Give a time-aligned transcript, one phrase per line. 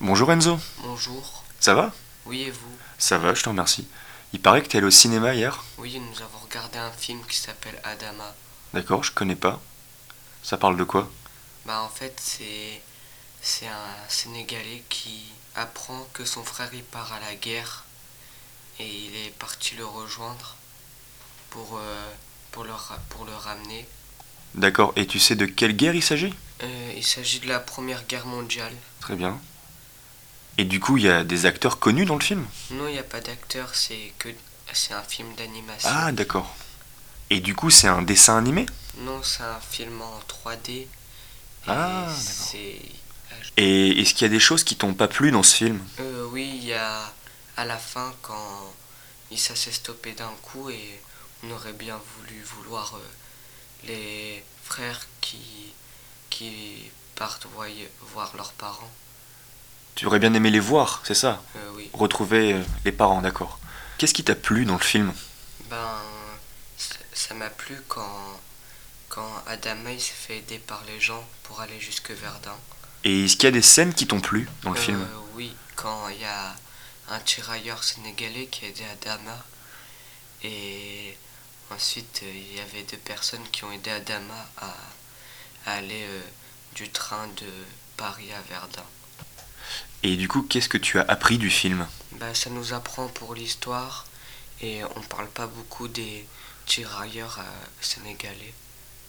[0.00, 1.44] Bonjour Enzo, Bonjour.
[1.60, 1.92] ça va?
[2.26, 2.76] Oui, et vous?
[2.98, 3.86] Ça va, je te remercie.
[4.32, 5.62] Il paraît que t'es allé au cinéma hier?
[5.78, 8.34] Oui, nous avons regardé un film qui s'appelle Adama.
[8.72, 9.60] D'accord, je connais pas.
[10.42, 11.10] Ça parle de quoi?
[11.66, 12.80] Bah, en fait, c'est.
[13.46, 17.84] C'est un Sénégalais qui apprend que son frère il part à la guerre
[18.80, 20.56] et il est parti le rejoindre
[21.50, 22.10] pour, euh,
[22.52, 23.86] pour, le, ra- pour le ramener.
[24.54, 26.32] D'accord, et tu sais de quelle guerre il s'agit?
[26.62, 28.72] Euh, il s'agit de la Première Guerre mondiale.
[29.00, 29.38] Très bien.
[30.58, 32.46] Et du coup, il y a des acteurs connus dans le film?
[32.70, 34.28] Non, il n'y a pas d'acteur, c'est que
[34.72, 35.88] c'est un film d'animation.
[35.92, 36.54] Ah, d'accord.
[37.30, 38.66] Et du coup, c'est un dessin animé?
[38.98, 40.70] Non, c'est un film en 3D.
[40.70, 40.88] Et
[41.66, 42.16] Ah, d'accord.
[42.16, 42.78] c'est
[43.56, 45.80] Et est-ce qu'il y a des choses qui t'ont pas plu dans ce film?
[46.00, 47.12] Euh, oui, il y a
[47.56, 48.72] à la fin quand
[49.30, 51.00] il ça s'est stoppé d'un coup et
[51.42, 55.72] on aurait bien voulu vouloir euh, les frères qui
[56.30, 57.46] qui partent
[58.12, 58.90] voir leurs parents.
[59.94, 61.90] Tu aurais bien aimé les voir, c'est ça Euh, oui.
[61.92, 63.58] Retrouver euh, les parents, d'accord.
[63.98, 65.12] Qu'est-ce qui t'a plu dans le film?
[65.70, 66.00] Ben
[66.76, 68.40] ça- m'a plu quand
[69.08, 72.56] quand Adama il s'est fait aider par les gens pour aller jusque Verdun.
[73.04, 75.08] Et est-ce qu'il y a des scènes qui t'ont plu dans le Euh, film?
[75.34, 76.54] Oui, quand il y a
[77.10, 79.44] un tirailleur sénégalais qui a aidé Adama.
[80.42, 81.16] Et
[81.70, 84.74] ensuite, il y avait deux personnes qui ont aidé Adama à,
[85.66, 86.20] à aller euh,
[86.74, 87.46] du train de
[87.96, 88.82] Paris à Verdun.
[90.04, 91.86] Et du coup, qu'est-ce que tu as appris du film?
[92.12, 94.04] Bah, ça nous apprend pour l'histoire
[94.60, 96.26] et on parle pas beaucoup des
[96.66, 98.52] tirailleurs euh, sénégalais.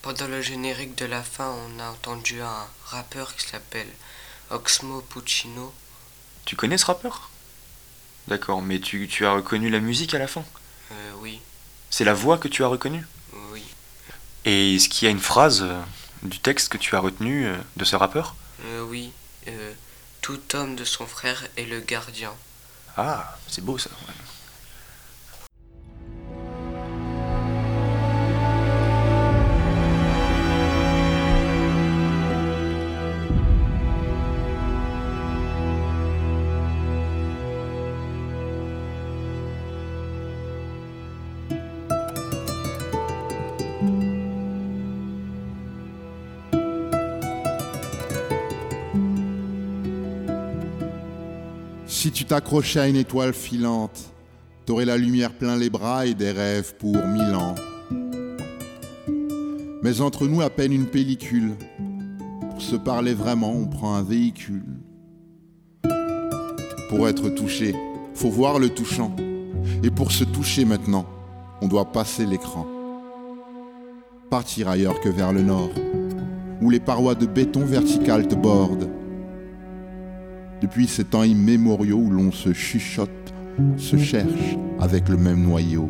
[0.00, 3.88] Pendant le générique de la fin, on a entendu un rappeur qui s'appelle
[4.50, 5.74] Oxmo Puccino.
[6.46, 7.30] Tu connais ce rappeur?
[8.26, 10.44] D'accord, mais tu, tu as reconnu la musique à la fin?
[10.92, 11.40] Euh, oui,
[11.90, 13.06] C'est la voix que tu as reconnue?
[13.52, 13.62] Oui.
[14.46, 15.82] Et est-ce qu'il y a une phrase euh,
[16.22, 18.36] du texte que tu as retenu euh, de ce rappeur?
[18.64, 19.12] Euh, oui,
[19.48, 19.74] euh,
[20.28, 22.34] tout homme de son frère est le gardien.
[22.98, 23.88] Ah, c'est beau ça.
[52.00, 54.12] Si tu t'accrochais à une étoile filante,
[54.66, 57.56] t'aurais la lumière plein les bras et des rêves pour mille ans.
[59.82, 61.56] Mais entre nous, à peine une pellicule.
[62.50, 64.62] Pour se parler vraiment, on prend un véhicule.
[66.88, 67.74] Pour être touché,
[68.14, 69.16] faut voir le touchant.
[69.82, 71.04] Et pour se toucher maintenant,
[71.60, 72.64] on doit passer l'écran.
[74.30, 75.70] Partir ailleurs que vers le nord,
[76.62, 78.88] où les parois de béton vertical te bordent
[80.60, 83.10] depuis ces temps immémoriaux où l'on se chuchote,
[83.76, 85.88] se cherche avec le même noyau.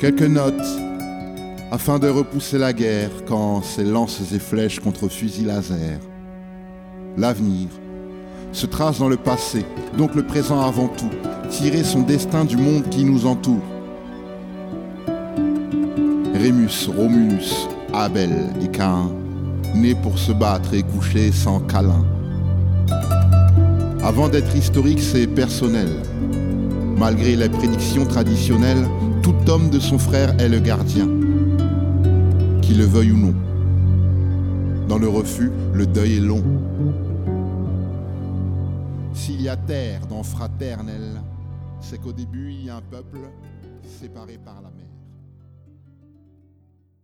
[0.00, 0.52] Quelques notes
[1.70, 5.98] afin de repousser la guerre quand ses lances et flèches contre fusils laser.
[7.16, 7.68] L'avenir
[8.52, 9.64] se trace dans le passé,
[9.98, 11.10] donc le présent avant tout,
[11.50, 13.62] tirer son destin du monde qui nous entoure.
[16.34, 19.10] Rémus, Romulus, Abel et Cain,
[19.76, 22.04] nés pour se battre et coucher sans câlin.
[24.02, 25.88] Avant d'être historique, c'est personnel.
[26.96, 28.86] Malgré les prédictions traditionnelles,
[29.22, 31.08] tout homme de son frère est le gardien,
[32.62, 33.34] qu'il le veuille ou non.
[34.88, 36.42] Dans le refus, le deuil est long.
[39.12, 41.20] S'il y a terre dans fraternel,
[41.80, 43.18] c'est qu'au début il y a un peuple
[44.00, 44.85] séparé par la mer.